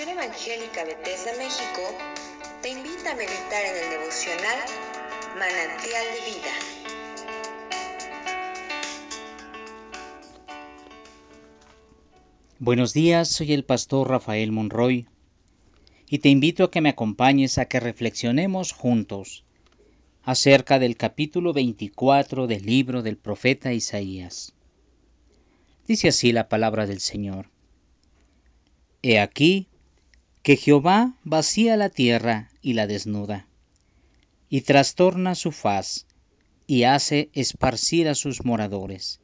Congregación 0.00 0.24
Evangélica 0.24 0.84
Bethesda 0.84 1.32
México 1.36 1.82
te 2.62 2.70
invita 2.70 3.12
a 3.12 3.16
meditar 3.16 3.64
en 3.66 3.84
el 3.84 3.90
devocional 3.90 4.58
Manantial 5.38 6.04
de 6.14 6.20
Vida. 6.30 6.54
Buenos 12.58 12.94
días, 12.94 13.28
soy 13.28 13.52
el 13.52 13.64
pastor 13.64 14.08
Rafael 14.08 14.52
Monroy 14.52 15.06
y 16.08 16.20
te 16.20 16.30
invito 16.30 16.64
a 16.64 16.70
que 16.70 16.80
me 16.80 16.88
acompañes 16.88 17.58
a 17.58 17.66
que 17.66 17.80
reflexionemos 17.80 18.72
juntos 18.72 19.44
acerca 20.22 20.78
del 20.78 20.96
capítulo 20.96 21.52
24 21.52 22.46
del 22.46 22.64
libro 22.64 23.02
del 23.02 23.18
profeta 23.18 23.74
Isaías. 23.74 24.54
Dice 25.86 26.08
así 26.08 26.32
la 26.32 26.48
palabra 26.48 26.86
del 26.86 27.00
Señor. 27.00 27.50
He 29.02 29.18
aquí 29.18 29.69
que 30.42 30.56
Jehová 30.56 31.14
vacía 31.22 31.76
la 31.76 31.90
tierra 31.90 32.50
y 32.62 32.72
la 32.72 32.86
desnuda, 32.86 33.46
y 34.48 34.62
trastorna 34.62 35.34
su 35.34 35.52
faz, 35.52 36.06
y 36.66 36.84
hace 36.84 37.30
esparcir 37.34 38.08
a 38.08 38.14
sus 38.14 38.44
moradores. 38.44 39.20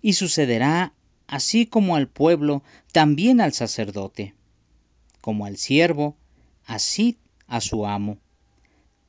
Y 0.00 0.14
sucederá 0.14 0.94
así 1.28 1.66
como 1.66 1.96
al 1.96 2.08
pueblo, 2.08 2.62
también 2.92 3.40
al 3.40 3.52
sacerdote, 3.52 4.34
como 5.20 5.46
al 5.46 5.56
siervo, 5.56 6.16
así 6.66 7.18
a 7.46 7.60
su 7.60 7.86
amo, 7.86 8.18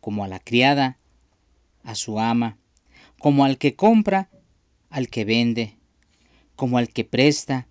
como 0.01 0.23
a 0.23 0.27
la 0.27 0.39
criada, 0.39 0.99
a 1.83 1.95
su 1.95 2.19
ama, 2.19 2.57
como 3.17 3.43
al 3.43 3.57
que 3.57 3.75
compra, 3.75 4.29
al 4.89 5.07
que 5.07 5.25
vende, 5.25 5.77
como 6.55 6.77
al 6.77 6.89
que 6.89 7.03
presta, 7.03 7.67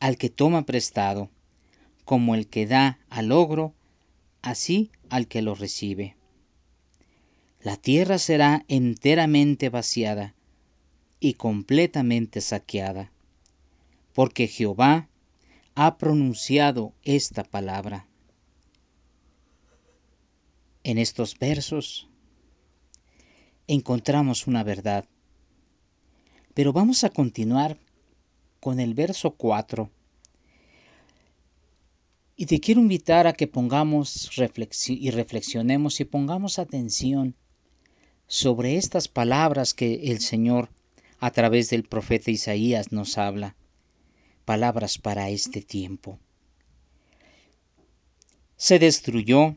al 0.00 0.16
que 0.16 0.30
toma 0.30 0.66
prestado, 0.66 1.30
como 2.04 2.34
el 2.34 2.46
que 2.46 2.66
da 2.66 2.98
al 3.08 3.32
ogro, 3.32 3.74
así 4.42 4.90
al 5.08 5.26
que 5.26 5.42
lo 5.42 5.54
recibe. 5.54 6.16
La 7.60 7.76
tierra 7.76 8.18
será 8.18 8.64
enteramente 8.68 9.70
vaciada 9.70 10.34
y 11.18 11.34
completamente 11.34 12.42
saqueada, 12.42 13.10
porque 14.12 14.48
Jehová 14.48 15.08
ha 15.74 15.96
pronunciado 15.96 16.92
esta 17.02 17.42
palabra. 17.42 18.06
En 20.82 20.98
estos 20.98 21.38
versos 21.38 22.08
encontramos 23.66 24.46
una 24.46 24.62
verdad, 24.62 25.06
pero 26.52 26.74
vamos 26.74 27.02
a 27.02 27.08
continuar 27.10 27.78
con 28.60 28.78
el 28.78 28.92
verso 28.92 29.30
4 29.30 29.90
y 32.36 32.46
te 32.46 32.60
quiero 32.60 32.80
invitar 32.80 33.26
a 33.26 33.32
que 33.32 33.46
pongamos 33.46 34.30
y 34.88 35.10
reflexionemos 35.10 36.00
y 36.00 36.04
pongamos 36.04 36.58
atención 36.58 37.36
sobre 38.26 38.76
estas 38.76 39.06
palabras 39.08 39.74
que 39.74 40.10
el 40.10 40.20
Señor 40.20 40.70
a 41.20 41.30
través 41.30 41.70
del 41.70 41.84
profeta 41.84 42.30
Isaías 42.30 42.90
nos 42.90 43.18
habla. 43.18 43.54
Palabras 44.44 44.98
para 44.98 45.30
este 45.30 45.62
tiempo. 45.62 46.18
Se 48.56 48.78
destruyó, 48.78 49.56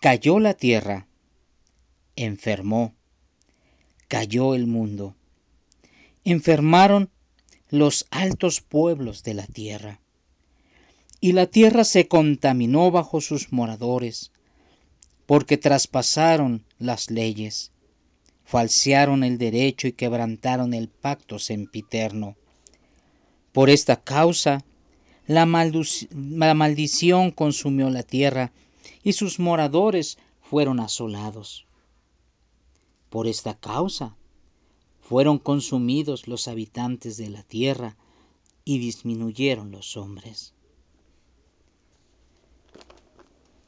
cayó 0.00 0.38
la 0.40 0.54
tierra, 0.54 1.06
enfermó, 2.14 2.94
cayó 4.06 4.54
el 4.54 4.66
mundo, 4.66 5.16
enfermaron 6.24 7.10
los 7.70 8.06
altos 8.10 8.60
pueblos 8.60 9.22
de 9.22 9.34
la 9.34 9.46
tierra 9.46 10.00
y 11.24 11.32
la 11.32 11.46
tierra 11.46 11.84
se 11.84 12.06
contaminó 12.06 12.90
bajo 12.90 13.22
sus 13.22 13.50
moradores, 13.50 14.30
porque 15.24 15.56
traspasaron 15.56 16.66
las 16.78 17.10
leyes, 17.10 17.72
falsearon 18.44 19.24
el 19.24 19.38
derecho 19.38 19.88
y 19.88 19.92
quebrantaron 19.92 20.74
el 20.74 20.88
pacto 20.88 21.38
sempiterno. 21.38 22.36
Por 23.52 23.70
esta 23.70 24.04
causa, 24.04 24.66
la, 25.26 25.46
la 25.46 26.54
maldición 26.54 27.30
consumió 27.30 27.88
la 27.88 28.02
tierra 28.02 28.52
y 29.02 29.14
sus 29.14 29.38
moradores 29.38 30.18
fueron 30.42 30.78
asolados. 30.78 31.64
Por 33.08 33.28
esta 33.28 33.54
causa, 33.54 34.14
fueron 35.00 35.38
consumidos 35.38 36.28
los 36.28 36.48
habitantes 36.48 37.16
de 37.16 37.30
la 37.30 37.42
tierra 37.44 37.96
y 38.66 38.76
disminuyeron 38.78 39.70
los 39.70 39.96
hombres. 39.96 40.52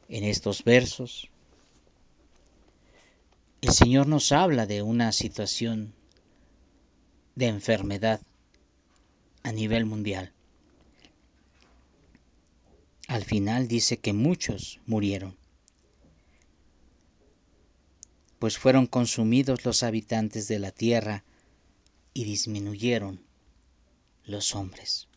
En 0.09 0.25
estos 0.25 0.65
versos, 0.65 1.31
el 3.61 3.73
Señor 3.73 4.07
nos 4.07 4.33
habla 4.33 4.67
de 4.67 4.83
una 4.83 5.13
situación 5.13 5.93
de 7.35 7.47
enfermedad 7.47 8.21
a 9.43 9.53
nivel 9.53 9.87
mundial. 9.87 10.33
Al 13.09 13.25
final 13.25 13.69
dice 13.69 13.99
que 13.99 14.13
muchos 14.13 14.81
murieron, 14.87 15.37
pues 18.39 18.59
fueron 18.59 18.87
consumidos 18.87 19.65
los 19.65 19.83
habitantes 19.83 20.49
de 20.49 20.59
la 20.59 20.71
tierra 20.71 21.25
y 22.13 22.25
disminuyeron 22.25 23.21
los 24.25 24.55
hombres. 24.55 25.09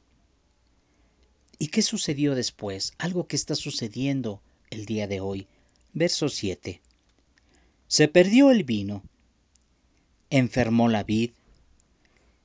¿Y 1.58 1.68
qué 1.68 1.82
sucedió 1.82 2.36
después? 2.36 2.94
Algo 2.98 3.28
que 3.28 3.36
está 3.36 3.56
sucediendo 3.56 4.42
el 4.70 4.86
día 4.86 5.08
de 5.08 5.20
hoy. 5.20 5.48
Verso 5.94 6.30
7. 6.30 6.82
Se 7.88 8.08
perdió 8.08 8.52
el 8.52 8.64
vino, 8.64 9.04
enfermó 10.30 10.90
la 10.90 11.04
vid, 11.04 11.32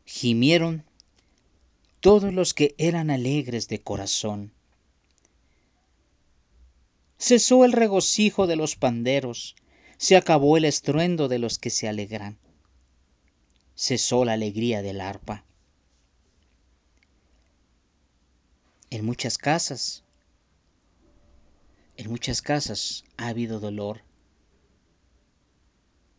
gimieron 0.06 0.84
todos 2.00 2.32
los 2.32 2.54
que 2.54 2.74
eran 2.78 3.10
alegres 3.10 3.68
de 3.68 3.80
corazón. 3.80 4.52
Cesó 7.18 7.64
el 7.64 7.72
regocijo 7.72 8.46
de 8.46 8.56
los 8.56 8.76
panderos, 8.76 9.54
se 9.98 10.16
acabó 10.16 10.56
el 10.56 10.64
estruendo 10.64 11.28
de 11.28 11.38
los 11.38 11.58
que 11.58 11.70
se 11.70 11.88
alegran. 11.88 12.38
Cesó 13.76 14.24
la 14.24 14.32
alegría 14.34 14.82
del 14.82 15.00
arpa. 15.00 15.44
En 18.90 19.04
muchas 19.04 19.38
casas 19.38 20.03
en 21.96 22.10
muchas 22.10 22.42
casas 22.42 23.04
ha 23.16 23.28
habido 23.28 23.60
dolor. 23.60 24.02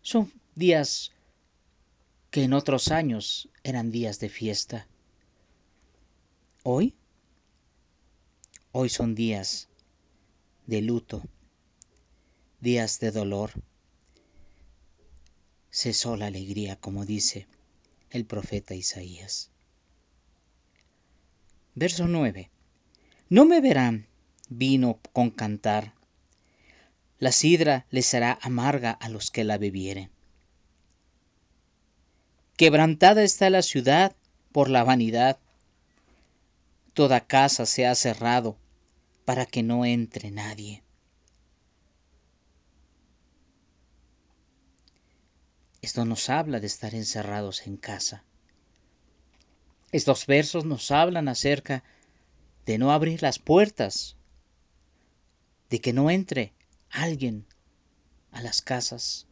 Son 0.02 0.32
días 0.56 1.12
que 2.32 2.44
en 2.44 2.54
otros 2.54 2.92
años 2.92 3.50
eran 3.64 3.92
días 3.92 4.20
de 4.20 4.30
fiesta. 4.30 4.88
Hoy, 6.64 6.94
hoy 8.72 8.90
son 8.90 9.16
días 9.16 9.70
de 10.68 10.82
luto, 10.82 11.24
días 12.60 13.00
de 13.00 13.12
dolor. 13.12 13.52
Cesó 15.72 16.16
la 16.16 16.28
alegría, 16.28 16.78
como 16.78 17.06
dice 17.06 17.48
el 18.10 18.26
profeta 18.26 18.76
Isaías. 18.76 19.52
Verso 21.74 22.08
9. 22.08 22.50
No 23.30 23.46
me 23.46 23.60
verán 23.60 24.08
vino 24.50 25.00
con 25.14 25.30
cantar. 25.30 25.94
La 27.20 27.32
sidra 27.32 27.86
les 27.90 28.06
será 28.06 28.38
amarga 28.42 28.92
a 28.92 29.10
los 29.10 29.32
que 29.32 29.44
la 29.44 29.58
bebieren. 29.58 30.12
Quebrantada 32.58 33.24
está 33.24 33.50
la 33.50 33.62
ciudad 33.62 34.16
por 34.52 34.70
la 34.70 34.84
vanidad. 34.84 35.40
Toda 36.94 37.22
casa 37.22 37.66
se 37.66 37.86
ha 37.86 37.96
cerrado 37.96 38.58
para 39.26 39.46
que 39.46 39.64
no 39.64 39.86
entre 39.86 40.32
nadie. 40.32 40.84
Esto 45.82 46.06
nos 46.06 46.30
habla 46.30 46.60
de 46.60 46.68
estar 46.68 46.96
encerrados 46.96 47.68
en 47.68 47.78
casa. 47.78 48.24
Estos 49.92 50.26
versos 50.26 50.66
nos 50.66 50.90
hablan 50.92 51.28
acerca 51.28 51.84
de 52.66 52.78
no 52.78 52.92
abrir 52.92 53.22
las 53.22 53.40
puertas 53.40 54.15
de 55.76 55.82
que 55.82 55.92
no 55.92 56.10
entre 56.10 56.54
alguien 56.90 57.46
a 58.32 58.42
las 58.42 58.62
casas. 58.62 59.28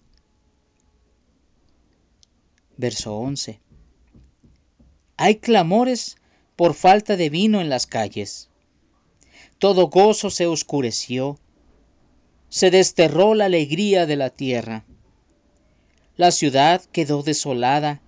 Verso 2.76 3.16
11. 3.16 3.62
Hay 5.16 5.36
clamores 5.38 6.18
por 6.58 6.74
falta 6.74 7.16
de 7.16 7.30
vino 7.30 7.62
en 7.62 7.70
las 7.70 7.88
calles. 7.88 8.50
Todo 9.58 9.88
gozo 9.88 10.30
se 10.30 10.46
oscureció. 10.46 11.40
Se 12.50 12.72
desterró 12.72 13.36
la 13.36 13.46
alegría 13.46 14.06
de 14.06 14.18
la 14.18 14.30
tierra. 14.30 14.84
La 16.18 16.32
ciudad 16.32 16.84
quedó 16.92 17.24
desolada 17.24 18.02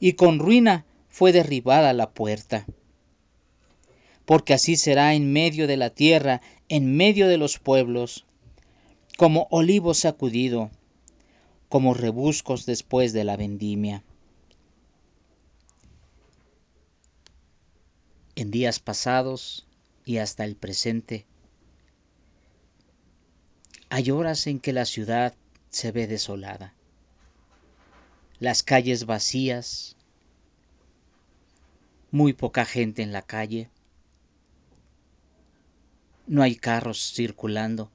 y 0.00 0.14
con 0.14 0.40
ruina 0.40 0.84
fue 1.08 1.30
derribada 1.30 1.92
la 1.92 2.10
puerta. 2.10 2.66
Porque 4.24 4.54
así 4.54 4.76
será 4.76 5.14
en 5.14 5.32
medio 5.32 5.66
de 5.66 5.76
la 5.76 5.90
tierra, 5.90 6.40
en 6.68 6.96
medio 6.96 7.28
de 7.28 7.38
los 7.38 7.58
pueblos, 7.58 8.24
como 9.16 9.46
olivo 9.50 9.94
sacudido, 9.94 10.70
como 11.68 11.94
rebuscos 11.94 12.66
después 12.66 13.12
de 13.12 13.24
la 13.24 13.36
vendimia. 13.36 14.02
En 18.34 18.50
días 18.50 18.80
pasados 18.80 19.66
y 20.04 20.18
hasta 20.18 20.44
el 20.44 20.56
presente, 20.56 21.26
hay 23.90 24.10
horas 24.10 24.46
en 24.46 24.58
que 24.58 24.72
la 24.72 24.86
ciudad 24.86 25.34
se 25.68 25.92
ve 25.92 26.06
desolada, 26.06 26.74
las 28.38 28.62
calles 28.62 29.04
vacías, 29.04 29.96
muy 32.10 32.32
poca 32.32 32.64
gente 32.64 33.02
en 33.02 33.12
la 33.12 33.22
calle, 33.22 33.68
no 36.26 36.42
hay 36.42 36.56
carros 36.56 37.12
circulando, 37.14 37.90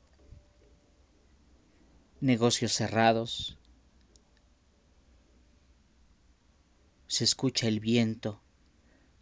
negocios 2.19 2.73
cerrados, 2.73 3.57
se 7.07 7.23
escucha 7.23 7.67
el 7.67 7.79
viento 7.79 8.41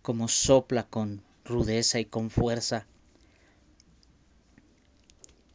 como 0.02 0.28
sopla 0.28 0.88
con 0.88 1.24
rudeza 1.44 2.00
y 2.00 2.06
con 2.06 2.30
fuerza. 2.30 2.88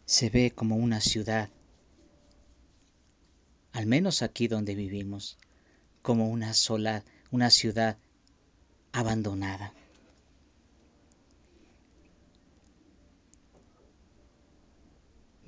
Se 0.06 0.30
ve 0.30 0.52
como 0.52 0.76
una 0.76 1.00
ciudad, 1.00 1.50
al 3.72 3.86
menos 3.86 4.22
aquí 4.22 4.48
donde 4.48 4.74
vivimos, 4.74 5.38
como 6.02 6.28
una 6.28 6.54
sola, 6.54 7.04
una 7.30 7.50
ciudad 7.50 7.98
abandonada. 8.92 9.72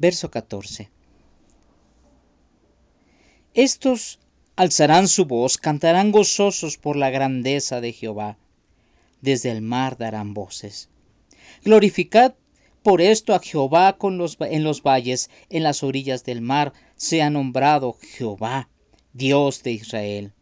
Verso 0.02 0.32
14. 0.32 0.90
Estos 3.54 4.18
alzarán 4.56 5.06
su 5.06 5.26
voz, 5.26 5.58
cantarán 5.58 6.10
gozosos 6.10 6.76
por 6.76 6.96
la 6.96 7.10
grandeza 7.10 7.80
de 7.80 7.92
Jehová. 7.92 8.36
Desde 9.20 9.52
el 9.52 9.62
mar 9.62 9.96
darán 9.98 10.34
voces. 10.34 10.88
Glorificad 11.62 12.34
por 12.82 13.00
esto 13.00 13.32
a 13.32 13.38
Jehová 13.38 13.96
con 13.96 14.18
los, 14.18 14.38
en 14.40 14.64
los 14.64 14.82
valles, 14.82 15.30
en 15.50 15.62
las 15.62 15.84
orillas 15.84 16.24
del 16.24 16.40
mar, 16.40 16.72
sea 16.96 17.30
nombrado 17.30 17.96
Jehová, 18.02 18.68
Dios 19.12 19.62
de 19.62 19.70
Israel. 19.70 20.32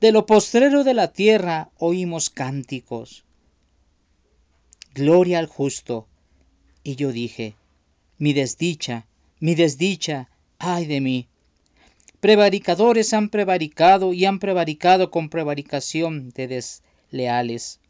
De 0.00 0.10
lo 0.10 0.26
postrero 0.26 0.82
de 0.82 0.94
la 0.94 1.12
tierra 1.12 1.70
oímos 1.78 2.28
cánticos. 2.28 3.24
Gloria 4.94 5.38
al 5.38 5.46
justo. 5.46 6.08
Y 6.82 6.96
yo 6.96 7.12
dije, 7.12 7.54
mi 8.22 8.32
desdicha, 8.34 9.08
mi 9.40 9.56
desdicha, 9.56 10.28
ay 10.60 10.86
de 10.86 11.00
mí. 11.00 11.26
Prevaricadores 12.20 13.12
han 13.14 13.30
prevaricado 13.30 14.12
y 14.12 14.26
han 14.26 14.38
prevaricado 14.38 15.10
con 15.10 15.28
prevaricación 15.28 16.30
de 16.30 16.46
desleales. 16.46 17.80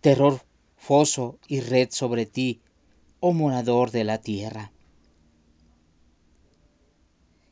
Terror, 0.00 0.40
foso 0.78 1.38
y 1.46 1.60
red 1.60 1.90
sobre 1.90 2.24
ti, 2.24 2.62
oh 3.20 3.34
morador 3.34 3.90
de 3.90 4.04
la 4.04 4.16
tierra. 4.16 4.72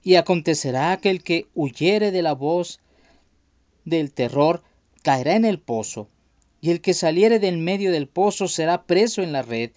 Y 0.02 0.14
acontecerá 0.14 0.96
que 0.96 1.10
el 1.10 1.22
que 1.22 1.46
huyere 1.54 2.10
de 2.10 2.22
la 2.22 2.32
voz 2.32 2.80
del 3.84 4.12
terror 4.12 4.62
caerá 5.02 5.36
en 5.36 5.44
el 5.44 5.58
pozo, 5.58 6.08
y 6.62 6.70
el 6.70 6.80
que 6.80 6.94
saliere 6.94 7.38
del 7.38 7.58
medio 7.58 7.92
del 7.92 8.08
pozo 8.08 8.48
será 8.48 8.84
preso 8.84 9.20
en 9.20 9.32
la 9.32 9.42
red, 9.42 9.72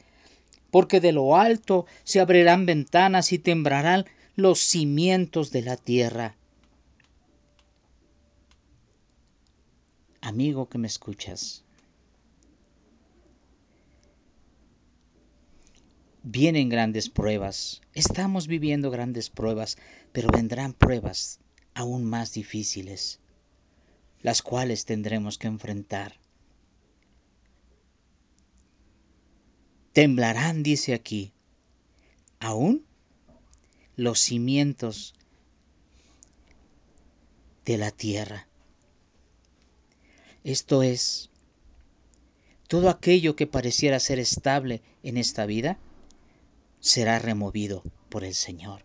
porque 0.74 1.00
de 1.00 1.12
lo 1.12 1.36
alto 1.36 1.86
se 2.04 2.20
abrirán 2.20 2.66
ventanas 2.66 3.32
y 3.32 3.38
temblarán 3.38 4.06
los 4.36 4.58
cimientos 4.60 5.52
de 5.52 5.62
la 5.62 5.78
tierra. 5.78 6.36
Amigo 10.20 10.70
que 10.70 10.80
me 10.80 10.88
escuchas, 10.88 11.64
vienen 16.24 16.70
grandes 16.70 17.08
pruebas, 17.08 17.84
estamos 17.94 18.48
viviendo 18.48 18.90
grandes 18.90 19.30
pruebas, 19.30 19.78
pero 20.12 20.30
vendrán 20.30 20.74
pruebas 20.74 21.40
aún 21.76 22.04
más 22.04 22.34
difíciles, 22.34 23.20
las 24.24 24.42
cuales 24.42 24.86
tendremos 24.86 25.38
que 25.38 25.46
enfrentar. 25.46 26.14
Temblarán, 29.94 30.64
dice 30.64 30.94
aquí, 30.96 31.32
aún 32.40 32.84
los 33.96 34.20
cimientos 34.20 35.14
de 37.64 37.78
la 37.78 37.92
tierra. 37.92 38.48
Esto 40.44 40.82
es, 40.84 41.30
todo 42.68 42.90
aquello 42.90 43.36
que 43.36 43.46
pareciera 43.48 44.00
ser 44.00 44.18
estable 44.18 44.82
en 45.04 45.18
esta 45.18 45.46
vida 45.46 45.78
será 46.80 47.20
removido 47.20 47.84
por 48.10 48.24
el 48.24 48.34
Señor. 48.34 48.82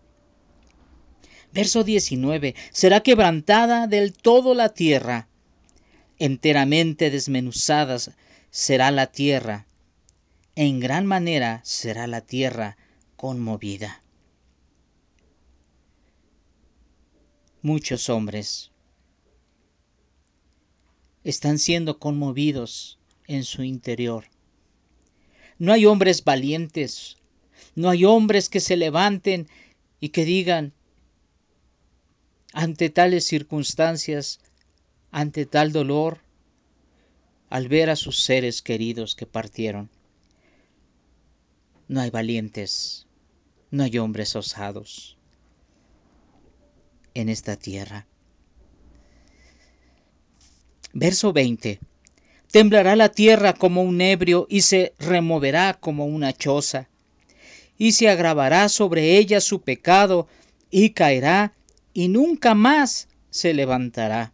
Verso 1.53 1.85
19, 1.85 2.55
será 2.71 3.01
quebrantada 3.01 3.87
del 3.87 4.13
todo 4.13 4.53
la 4.55 4.69
tierra, 4.69 5.27
enteramente 6.19 7.11
desmenuzada 7.11 7.97
será 8.51 8.91
la 8.91 9.07
tierra, 9.07 9.67
en 10.61 10.81
gran 10.81 11.07
manera 11.07 11.61
será 11.63 12.09
la 12.09 12.21
tierra 12.21 12.77
conmovida. 13.15 14.03
Muchos 17.63 18.09
hombres 18.09 18.73
están 21.23 21.61
siendo 21.61 22.01
conmovidos 22.01 22.99
en 23.29 23.45
su 23.45 23.63
interior. 23.63 24.25
No 25.61 25.73
hay 25.73 25.87
hombres 25.87 26.25
valientes, 26.25 27.19
no 27.77 27.89
hay 27.89 28.05
hombres 28.05 28.49
que 28.49 28.59
se 28.59 28.77
levanten 28.77 29.47
y 30.01 30.09
que 30.09 30.25
digan, 30.25 30.73
ante 32.53 32.91
tales 32.91 33.25
circunstancias, 33.25 34.41
ante 35.13 35.47
tal 35.47 35.71
dolor, 35.71 36.19
al 37.49 37.69
ver 37.69 37.91
a 37.91 37.95
sus 37.95 38.25
seres 38.25 38.61
queridos 38.61 39.15
que 39.15 39.25
partieron, 39.25 39.89
no 41.89 42.01
hay 42.01 42.11
valientes, 42.11 43.07
no 43.71 43.83
hay 43.83 43.99
hombres 43.99 44.37
osados 44.37 45.17
en 47.15 47.29
esta 47.29 47.57
tierra. 47.57 48.07
Verso 50.93 51.33
20. 51.33 51.81
Temblará 52.51 52.97
la 52.97 53.09
tierra 53.09 53.55
como 53.55 53.83
un 53.83 54.01
ebrio 54.01 54.47
y 54.49 54.63
se 54.63 54.95
removerá 54.99 55.75
como 55.75 56.07
una 56.07 56.33
choza, 56.33 56.89
y 57.77 57.93
se 57.93 58.09
agravará 58.09 58.69
sobre 58.69 59.19
ella 59.19 59.41
su 59.41 59.61
pecado 59.63 60.29
y 60.71 60.91
caerá 60.91 61.55
y 61.93 62.09
nunca 62.09 62.55
más 62.55 63.09
se 63.31 63.55
levantará. 63.55 64.33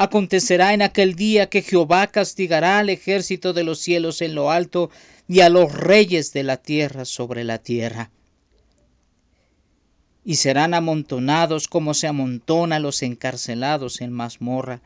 Acontecerá 0.00 0.74
en 0.74 0.82
aquel 0.82 1.16
día 1.16 1.48
que 1.48 1.60
Jehová 1.60 2.06
castigará 2.06 2.78
al 2.78 2.88
ejército 2.88 3.52
de 3.52 3.64
los 3.64 3.80
cielos 3.80 4.22
en 4.22 4.36
lo 4.36 4.52
alto 4.52 4.90
y 5.26 5.40
a 5.40 5.48
los 5.48 5.74
reyes 5.74 6.32
de 6.32 6.44
la 6.44 6.56
tierra 6.56 7.04
sobre 7.04 7.42
la 7.42 7.58
tierra. 7.58 8.12
Y 10.24 10.36
serán 10.36 10.72
amontonados 10.72 11.66
como 11.66 11.94
se 11.94 12.06
amontona 12.06 12.78
los 12.78 13.02
encarcelados 13.02 14.00
en 14.00 14.12
mazmorra. 14.12 14.82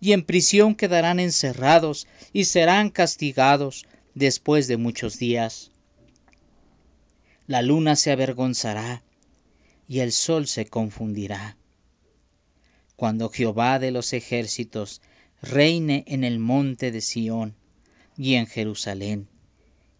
Y 0.00 0.12
en 0.12 0.22
prisión 0.22 0.76
quedarán 0.76 1.18
encerrados 1.18 2.06
y 2.32 2.44
serán 2.44 2.90
castigados 2.90 3.84
después 4.14 4.68
de 4.68 4.76
muchos 4.76 5.18
días. 5.18 5.72
La 7.48 7.62
luna 7.62 7.96
se 7.96 8.12
avergonzará 8.12 9.02
y 9.88 9.98
el 9.98 10.12
sol 10.12 10.46
se 10.46 10.66
confundirá 10.66 11.56
cuando 12.96 13.28
Jehová 13.28 13.78
de 13.78 13.90
los 13.90 14.12
ejércitos 14.12 15.00
reine 15.42 16.04
en 16.06 16.24
el 16.24 16.38
monte 16.38 16.90
de 16.90 17.00
Sión 17.00 17.54
y 18.16 18.34
en 18.34 18.46
Jerusalén, 18.46 19.28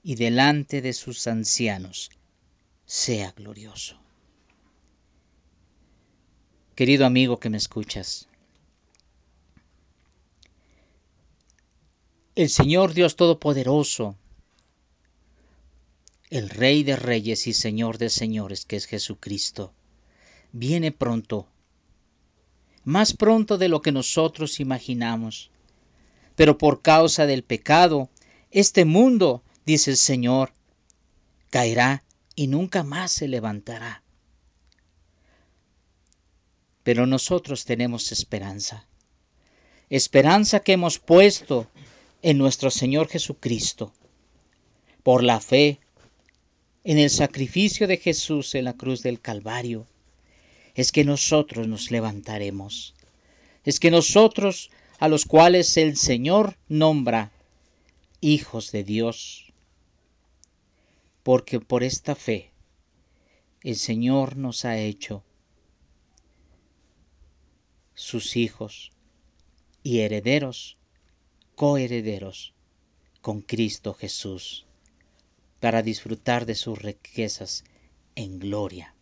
y 0.03 0.15
delante 0.17 0.83
de 0.83 0.93
sus 0.93 1.27
ancianos 1.27 2.11
sea 2.87 3.33
glorioso. 3.33 3.99
Querido 6.75 7.07
amigo 7.07 7.39
que 7.39 7.51
me 7.51 7.57
escuchas, 7.57 8.29
el 12.35 12.51
Señor 12.51 12.95
Dios 12.95 13.17
Todopoderoso, 13.17 14.17
el 16.31 16.51
Rey 16.51 16.83
de 16.83 16.97
Reyes 16.97 17.47
y 17.47 17.53
Señor 17.53 17.99
de 17.99 18.11
Señores, 18.11 18.65
que 18.65 18.77
es 18.77 18.87
Jesucristo, 18.87 19.73
viene 20.53 20.91
pronto 20.91 21.49
más 22.85 23.12
pronto 23.12 23.59
de 23.59 23.69
lo 23.69 23.83
que 23.83 23.93
nosotros 23.93 24.61
imaginamos. 24.61 25.50
Pero 26.37 26.59
por 26.59 26.83
causa 26.83 27.26
del 27.26 27.43
pecado, 27.43 28.11
este 28.50 28.85
mundo, 28.85 29.43
dice 29.64 29.91
el 29.91 29.97
Señor, 29.97 30.53
caerá 31.50 32.05
y 32.35 32.47
nunca 32.47 32.83
más 32.83 33.12
se 33.12 33.29
levantará. 33.29 34.03
Pero 36.83 37.07
nosotros 37.07 37.64
tenemos 37.64 38.12
esperanza. 38.12 38.87
Esperanza 39.88 40.61
que 40.61 40.73
hemos 40.73 40.99
puesto 40.99 41.69
en 42.23 42.38
nuestro 42.38 42.71
Señor 42.71 43.09
Jesucristo. 43.09 43.93
Por 45.03 45.23
la 45.23 45.41
fe 45.41 45.81
en 46.85 46.99
el 46.99 47.11
sacrificio 47.11 47.87
de 47.87 47.97
Jesús 47.97 48.55
en 48.55 48.64
la 48.64 48.75
cruz 48.75 49.03
del 49.03 49.21
Calvario, 49.21 49.87
es 50.75 50.93
que 50.93 51.04
nosotros 51.04 51.69
nos 51.69 51.90
levantaremos. 51.90 52.95
Es 53.64 53.81
que 53.81 53.90
nosotros, 53.90 54.71
a 54.99 55.09
los 55.09 55.25
cuales 55.25 55.76
el 55.76 55.97
Señor 55.97 56.57
nombra 56.69 57.33
hijos 58.21 58.73
de 58.73 58.85
Dios, 58.85 59.52
porque 61.23 61.61
por 61.61 61.83
esta 61.83 62.14
fe 62.14 62.50
el 63.62 63.76
Señor 63.76 64.37
nos 64.37 64.64
ha 64.64 64.78
hecho 64.78 65.23
sus 67.95 68.37
hijos 68.37 68.93
y 69.83 70.00
herederos, 70.00 70.76
coherederos 71.54 72.52
con 73.23 73.40
Cristo 73.40 73.95
Jesús, 73.95 74.66
para 75.61 75.83
disfrutar 75.83 76.45
de 76.45 76.54
sus 76.54 76.78
riquezas 76.78 77.64
en 78.16 78.38
gloria. 78.38 78.94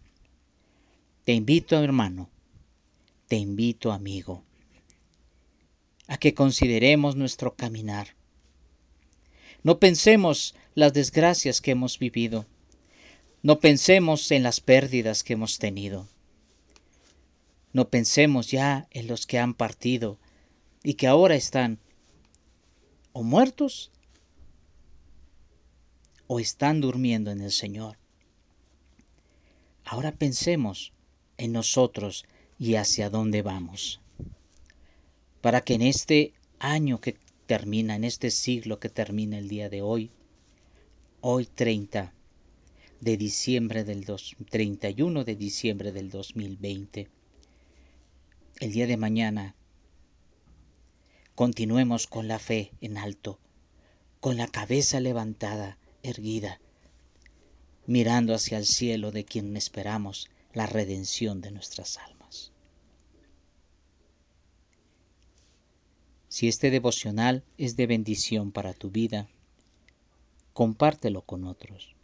Te 1.25 1.33
invito, 1.33 1.83
hermano, 1.83 2.29
te 3.29 3.37
invito, 3.37 3.93
amigo, 3.93 4.43
a 6.09 6.17
que 6.19 6.35
consideremos 6.35 7.17
nuestro 7.17 7.55
caminar 7.55 8.09
no 9.63 9.79
pensemos 9.79 10.55
las 10.75 10.93
desgracias 10.93 11.61
que 11.61 11.71
hemos 11.71 11.99
vivido. 11.99 12.47
No 13.43 13.61
pensemos 13.61 14.31
en 14.33 14.43
las 14.43 14.61
pérdidas 14.61 15.23
que 15.23 15.35
hemos 15.35 15.59
tenido. 15.59 16.09
No 17.73 17.89
pensemos 17.89 18.51
ya 18.51 18.89
en 18.91 19.07
los 19.07 19.27
que 19.27 19.39
han 19.39 19.55
partido 19.55 20.19
y 20.83 20.95
que 20.95 21.07
ahora 21.07 21.37
están 21.37 21.79
o 23.13 23.23
muertos 23.23 23.93
o 26.27 26.41
están 26.41 26.81
durmiendo 26.81 27.31
en 27.31 27.41
el 27.41 27.53
Señor. 27.53 27.99
Ahora 29.85 30.11
pensemos 30.13 30.93
en 31.39 31.53
nosotros 31.53 32.25
y 32.59 32.77
hacia 32.77 33.11
dónde 33.11 33.43
vamos. 33.43 34.01
Para 35.41 35.61
que 35.61 35.75
en 35.75 35.83
este 35.83 36.33
año 36.59 37.01
que 37.01 37.17
termina, 37.47 37.97
en 37.97 38.05
este 38.05 38.31
siglo 38.31 38.79
que 38.79 38.89
termina 38.89 39.39
el 39.39 39.49
día 39.49 39.69
de 39.69 39.83
hoy, 39.83 40.11
hoy 41.21 41.47
30 41.47 42.13
de 43.01 43.17
diciembre 43.17 43.83
del 43.83 44.07
31 44.49 45.25
de 45.25 45.35
diciembre 45.35 45.91
del 45.91 46.09
2020. 46.09 47.09
El 48.61 48.73
día 48.73 48.87
de 48.87 48.97
mañana 48.97 49.57
continuemos 51.35 52.07
con 52.07 52.29
la 52.29 52.39
fe 52.39 52.71
en 52.81 52.97
alto, 52.97 53.41
con 54.21 54.37
la 54.37 54.47
cabeza 54.47 55.01
levantada, 55.01 55.79
erguida, 56.05 56.61
mirando 57.87 58.35
hacia 58.35 58.59
el 58.59 58.67
cielo 58.67 59.11
de 59.11 59.25
quien 59.25 59.57
esperamos 59.57 60.31
la 60.55 60.67
redención 60.67 61.41
de 61.41 61.51
nuestras 61.51 61.99
almas. 61.99 62.53
Si 66.29 66.49
este 66.49 66.71
devocional 66.71 67.45
es 67.59 67.77
de 67.77 67.87
bendición 67.87 68.53
para 68.53 68.73
tu 68.73 68.91
vida, 68.91 69.29
compártelo 70.55 71.23
con 71.23 71.45
otros. 71.45 71.95